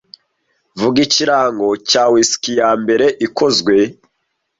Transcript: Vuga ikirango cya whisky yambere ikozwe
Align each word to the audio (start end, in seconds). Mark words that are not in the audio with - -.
Vuga 0.79 0.97
ikirango 1.05 1.67
cya 1.89 2.03
whisky 2.11 2.51
yambere 2.59 3.05
ikozwe 3.25 3.75